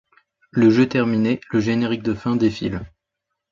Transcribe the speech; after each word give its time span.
Le 0.49 0.71
jeu 0.71 0.89
terminé, 0.89 1.39
le 1.51 1.59
générique 1.59 2.01
de 2.01 2.15
fin 2.15 2.35
défile. 2.35 2.83